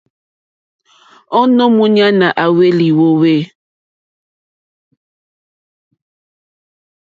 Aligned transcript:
Ònô 1.39 1.65
múɲánà 1.77 2.27
à 2.43 2.45
hwélì 2.53 2.87
wòòwê. 2.97 3.35